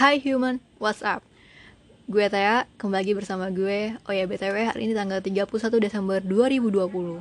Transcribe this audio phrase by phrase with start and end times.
[0.00, 1.20] Hai human, what's up?
[2.08, 4.00] Gue Tea, kembali bersama gue.
[4.08, 7.20] Oh ya BTW, hari ini tanggal 31 Desember 2020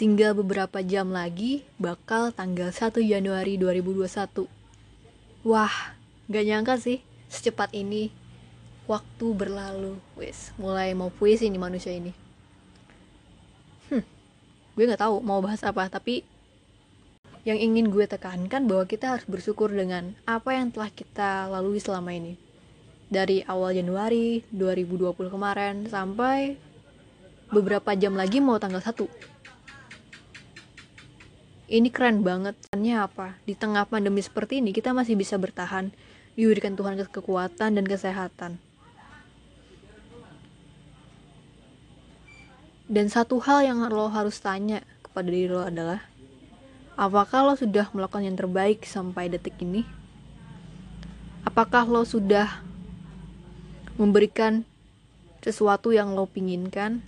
[0.00, 4.48] Tinggal beberapa jam lagi, bakal tanggal 1 Januari 2021
[5.44, 5.92] Wah,
[6.32, 8.08] gak nyangka sih, secepat ini
[8.88, 12.16] Waktu berlalu, wis mulai mau puisi nih manusia ini.
[13.92, 14.00] Hmm,
[14.80, 16.24] gue gak tahu mau bahas apa, tapi
[17.44, 22.16] yang ingin gue tekankan bahwa kita harus bersyukur dengan apa yang telah kita lalui selama
[22.16, 22.40] ini.
[23.12, 26.56] Dari awal Januari 2020 kemarin sampai
[27.52, 28.96] beberapa jam lagi mau tanggal 1.
[31.68, 32.56] Ini keren banget.
[32.72, 33.36] Tanya apa?
[33.44, 35.92] Di tengah pandemi seperti ini kita masih bisa bertahan,
[36.32, 38.56] diberikan Tuhan kekuatan dan kesehatan.
[42.84, 46.04] Dan satu hal yang lo harus tanya kepada diri lo adalah
[46.94, 49.82] Apakah lo sudah melakukan yang terbaik sampai detik ini?
[51.42, 52.62] Apakah lo sudah
[53.98, 54.62] memberikan
[55.42, 57.02] sesuatu yang lo pinginkan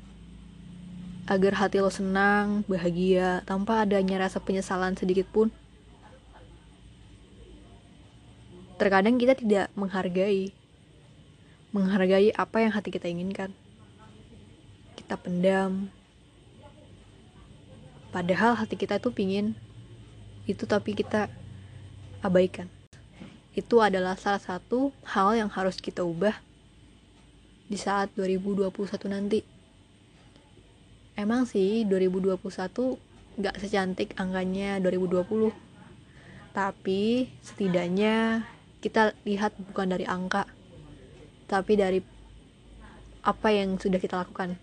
[1.31, 5.55] agar hati lo senang, bahagia, tanpa adanya rasa penyesalan sedikit pun?
[8.83, 10.51] Terkadang kita tidak menghargai,
[11.70, 13.55] menghargai apa yang hati kita inginkan.
[14.98, 15.95] Kita pendam,
[18.11, 19.55] padahal hati kita itu pingin
[20.47, 21.27] itu tapi kita
[22.22, 22.70] abaikan.
[23.52, 26.34] Itu adalah salah satu hal yang harus kita ubah
[27.66, 28.70] di saat 2021
[29.11, 29.42] nanti.
[31.19, 32.39] Emang sih 2021
[33.36, 35.52] gak secantik angkanya 2020
[36.56, 38.48] tapi setidaknya
[38.80, 40.48] kita lihat bukan dari angka
[41.44, 42.00] tapi dari
[43.27, 44.56] apa yang sudah kita lakukan.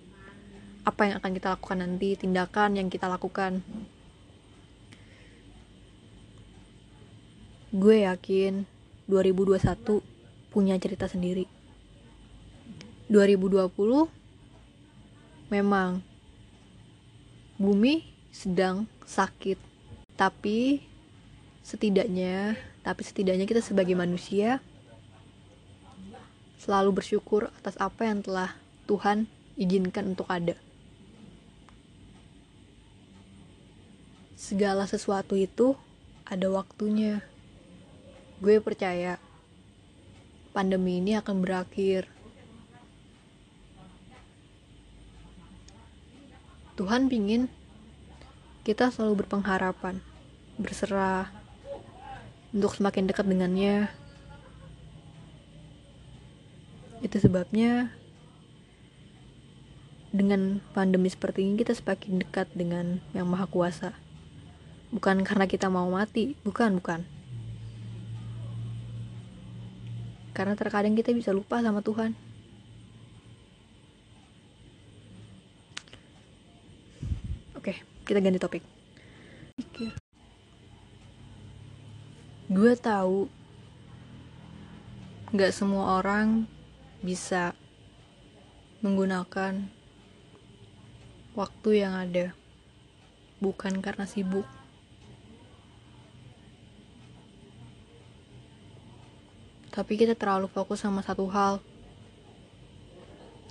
[0.83, 3.61] Apa yang akan kita lakukan nanti tindakan yang kita lakukan
[7.73, 8.69] gue yakin
[9.09, 9.97] 2021
[10.53, 11.49] punya cerita sendiri.
[13.09, 13.65] 2020
[15.49, 16.05] memang
[17.57, 19.57] bumi sedang sakit
[20.13, 20.85] tapi
[21.65, 22.53] setidaknya
[22.85, 24.61] tapi setidaknya kita sebagai manusia
[26.61, 28.53] selalu bersyukur atas apa yang telah
[28.85, 29.25] Tuhan
[29.57, 30.53] izinkan untuk ada.
[34.37, 35.73] Segala sesuatu itu
[36.29, 37.32] ada waktunya
[38.43, 39.23] gue percaya
[40.51, 42.11] pandemi ini akan berakhir.
[46.75, 47.47] Tuhan pingin
[48.67, 50.03] kita selalu berpengharapan,
[50.59, 51.31] berserah
[52.51, 53.87] untuk semakin dekat dengannya.
[56.99, 57.95] Itu sebabnya
[60.11, 63.95] dengan pandemi seperti ini kita semakin dekat dengan Yang Maha Kuasa.
[64.91, 67.12] Bukan karena kita mau mati, bukan, bukan
[70.33, 72.17] karena terkadang kita bisa lupa sama Tuhan.
[77.53, 78.63] Oke kita ganti topik.
[82.53, 83.29] Gue tahu
[85.33, 86.45] nggak semua orang
[87.01, 87.57] bisa
[88.85, 89.65] menggunakan
[91.33, 92.35] waktu yang ada.
[93.41, 94.45] Bukan karena sibuk
[99.73, 101.57] tapi kita terlalu fokus sama satu hal.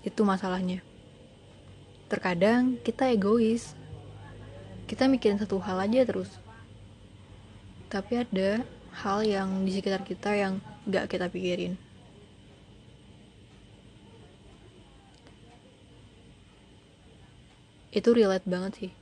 [0.07, 0.79] Itu masalahnya.
[2.07, 3.75] Terkadang kita egois.
[4.87, 6.31] Kita mikirin satu hal aja terus.
[7.91, 8.63] Tapi ada
[9.03, 11.75] hal yang di sekitar kita yang gak kita pikirin.
[17.91, 18.93] Itu relate banget sih.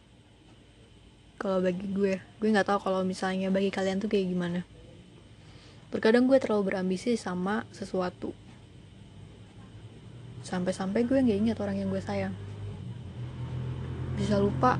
[1.36, 4.60] Kalau bagi gue, gue nggak tahu kalau misalnya bagi kalian tuh kayak gimana.
[5.90, 8.30] Terkadang gue terlalu berambisi sama sesuatu.
[10.46, 12.30] Sampai-sampai gue gak ingat orang yang gue sayang.
[14.14, 14.78] Bisa lupa.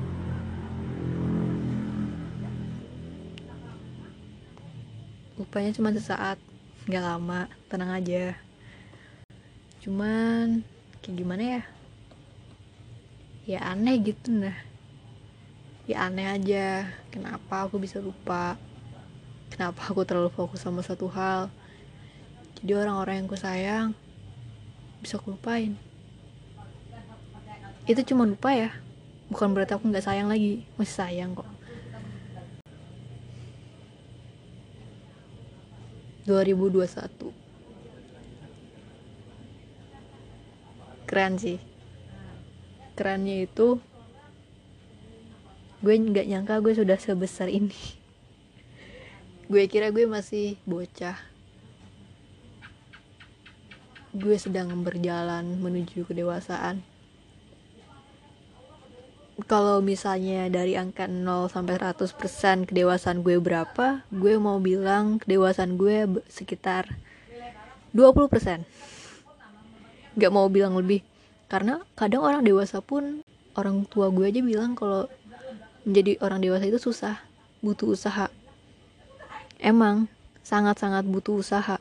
[5.35, 6.39] Lupanya cuma sesaat,
[6.87, 8.39] gak lama, tenang aja.
[9.83, 10.63] Cuman,
[11.03, 11.61] kayak gimana ya?
[13.43, 14.55] Ya aneh gitu nah.
[15.91, 18.55] Ya aneh aja, kenapa aku bisa lupa
[19.51, 21.51] kenapa aku terlalu fokus sama satu hal?
[22.63, 23.91] Jadi orang-orang yang ku sayang
[25.03, 25.75] bisa aku lupain.
[27.83, 28.71] Itu cuma lupa ya.
[29.27, 30.63] Bukan berarti aku nggak sayang lagi.
[30.79, 31.49] Masih sayang kok.
[36.29, 37.33] 2021
[41.09, 41.59] keren sih.
[42.95, 43.81] Kerennya itu
[45.81, 48.00] gue nggak nyangka gue sudah sebesar ini
[49.51, 51.19] gue kira gue masih bocah
[54.15, 56.79] gue sedang berjalan menuju kedewasaan
[59.43, 66.05] kalau misalnya dari angka 0 sampai 100% kedewasaan gue berapa, gue mau bilang kedewasaan gue
[66.29, 66.93] sekitar
[67.95, 68.61] 20%.
[70.19, 71.01] Gak mau bilang lebih.
[71.49, 73.25] Karena kadang orang dewasa pun
[73.57, 75.09] orang tua gue aja bilang kalau
[75.83, 77.17] menjadi orang dewasa itu susah,
[77.65, 78.29] butuh usaha.
[79.61, 80.09] Emang
[80.41, 81.77] sangat-sangat butuh usaha.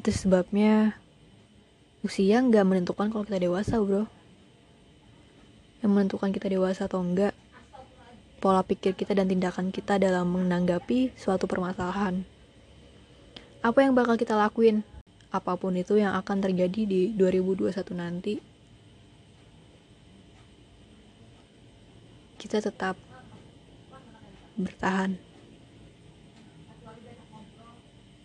[0.00, 0.96] Itu sebabnya
[2.00, 4.08] usia nggak menentukan kalau kita dewasa bro.
[5.84, 7.36] Yang menentukan kita dewasa atau enggak
[8.40, 12.24] pola pikir kita dan tindakan kita dalam menanggapi suatu permasalahan.
[13.60, 14.80] Apa yang bakal kita lakuin?
[15.28, 18.40] Apa pun itu yang akan terjadi di 2021 nanti
[22.40, 22.96] kita tetap
[24.56, 25.20] bertahan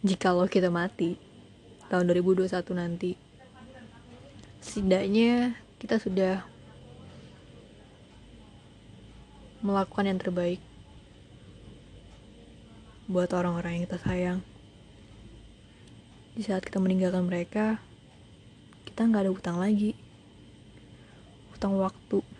[0.07, 1.19] jikalau kita mati
[1.91, 2.47] tahun 2021
[2.79, 3.19] nanti
[4.63, 6.47] setidaknya kita sudah
[9.65, 10.61] melakukan yang terbaik
[13.05, 14.39] buat orang-orang yang kita sayang.
[16.33, 17.81] Di saat kita meninggalkan mereka,
[18.85, 19.93] kita nggak ada hutang lagi.
[21.53, 22.34] Hutang waktu.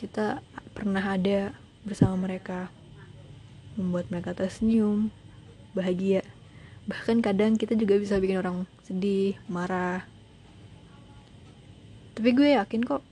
[0.00, 0.40] Kita
[0.72, 1.52] pernah ada
[1.84, 2.72] bersama mereka,
[3.76, 5.12] membuat mereka tersenyum,
[5.76, 6.24] bahagia.
[6.88, 10.08] Bahkan kadang kita juga bisa bikin orang sedih marah.
[12.16, 13.04] Tapi gue yakin kok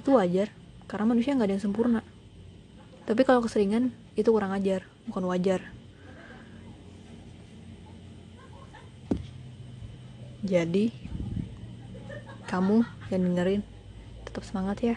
[0.00, 0.48] itu wajar
[0.88, 2.00] karena manusia nggak ada yang sempurna.
[3.04, 5.60] Tapi kalau keseringan itu kurang ajar bukan wajar.
[10.40, 10.88] Jadi
[12.48, 12.80] kamu
[13.12, 13.62] yang dengerin
[14.24, 14.96] tetap semangat ya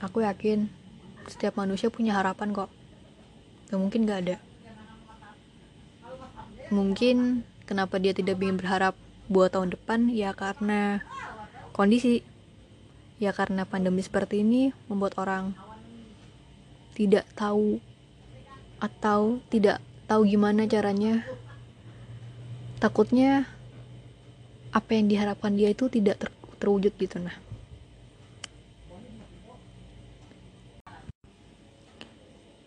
[0.00, 0.68] aku yakin
[1.26, 2.70] setiap manusia punya harapan kok.
[3.70, 4.36] Gak mungkin gak ada.
[6.70, 8.94] Mungkin kenapa dia tidak ingin berharap
[9.26, 10.10] buat tahun depan?
[10.10, 11.02] Ya karena
[11.74, 12.22] kondisi.
[13.16, 15.56] Ya karena pandemi seperti ini membuat orang
[16.92, 17.80] tidak tahu
[18.76, 21.24] atau tidak tahu gimana caranya.
[22.76, 23.48] Takutnya
[24.76, 26.28] apa yang diharapkan dia itu tidak ter
[26.60, 27.45] terwujud gitu nah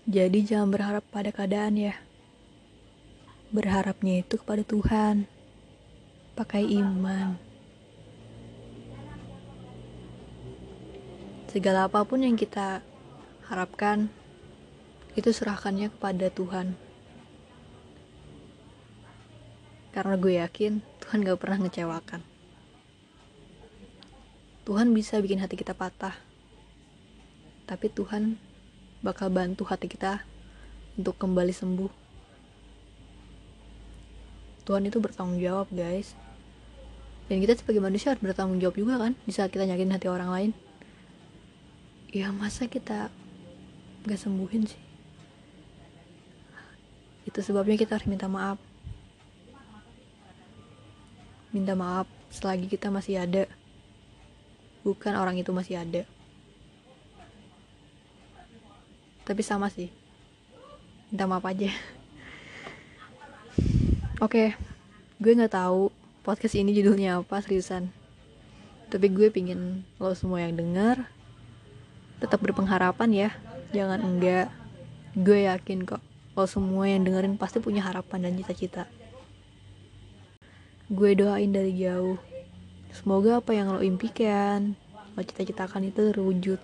[0.10, 1.94] jadi jangan berharap pada keadaan ya.
[3.54, 5.30] Berharapnya itu kepada Tuhan.
[6.34, 7.38] Pakai iman.
[11.54, 12.82] Segala apa pun yang kita
[13.46, 14.10] harapkan
[15.14, 16.74] itu serahkannya kepada Tuhan.
[19.94, 22.26] Karena gue yakin Tuhan gak pernah ngecewakan.
[24.66, 26.18] Tuhan bisa bikin hati kita patah.
[27.70, 28.49] Tapi Tuhan
[29.00, 30.24] bakal bantu hati kita
[31.00, 31.92] untuk kembali sembuh.
[34.68, 36.14] Tuhan itu bertanggung jawab guys.
[37.32, 40.30] Dan kita sebagai manusia harus bertanggung jawab juga kan di saat kita nyakitin hati orang
[40.30, 40.52] lain.
[42.12, 43.08] Ya masa kita
[44.04, 44.84] gak sembuhin sih?
[47.24, 48.58] Itu sebabnya kita harus minta maaf.
[51.54, 53.46] Minta maaf selagi kita masih ada.
[54.82, 56.04] Bukan orang itu masih ada
[59.30, 59.94] tapi sama sih
[61.14, 61.70] minta maaf aja
[64.20, 64.60] Oke, okay,
[65.24, 65.96] gue nggak tahu
[66.28, 67.88] podcast ini judulnya apa seriusan.
[68.92, 71.08] Tapi gue pingin lo semua yang denger
[72.20, 73.30] tetap berpengharapan ya,
[73.72, 74.52] jangan enggak.
[75.16, 76.04] Gue yakin kok
[76.36, 78.92] lo semua yang dengerin pasti punya harapan dan cita-cita.
[80.92, 82.20] Gue doain dari jauh.
[82.92, 84.76] Semoga apa yang lo impikan,
[85.16, 86.60] lo cita-citakan itu terwujud.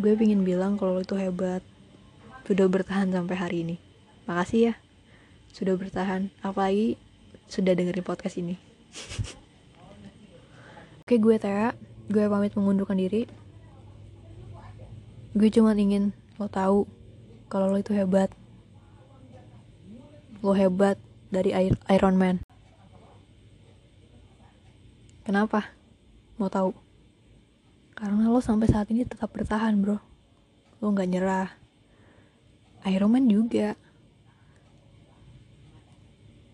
[0.00, 1.60] Gue pingin bilang kalau lo itu hebat,
[2.48, 3.76] sudah bertahan sampai hari ini.
[4.24, 4.74] Makasih ya.
[5.52, 6.32] Sudah bertahan.
[6.40, 6.96] Apalagi
[7.52, 8.56] sudah dengerin podcast ini.
[11.04, 11.76] Oke gue Tera
[12.08, 13.28] gue pamit mengundurkan diri.
[15.36, 16.88] Gue cuma ingin lo tahu
[17.52, 18.32] kalau lo itu hebat.
[20.40, 20.96] Lo hebat
[21.28, 21.52] dari
[21.92, 22.40] Iron Man.
[25.28, 25.76] Kenapa?
[26.40, 26.72] Mau tahu
[28.00, 30.00] karena lo sampai saat ini tetap bertahan bro.
[30.80, 31.52] Lo nggak nyerah.
[32.88, 33.76] Iron Man juga.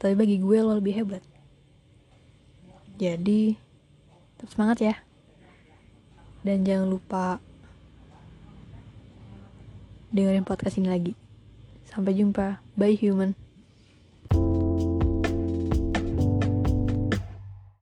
[0.02, 1.22] Tapi bagi gue lo lebih hebat.
[2.98, 3.54] Jadi
[4.34, 4.94] tetap semangat ya.
[6.42, 7.38] Dan jangan lupa
[10.10, 11.14] dengerin podcast ini lagi.
[11.86, 12.58] Sampai jumpa.
[12.74, 13.45] Bye human